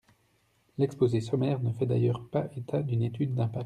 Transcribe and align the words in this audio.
L’exposé 0.79 1.21
sommaire 1.21 1.59
ne 1.61 1.73
fait 1.73 1.85
d’ailleurs 1.85 2.27
pas 2.31 2.47
état 2.57 2.81
d’une 2.81 3.03
étude 3.03 3.35
d’impact. 3.35 3.59